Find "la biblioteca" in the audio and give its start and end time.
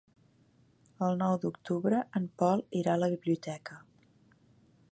3.05-3.81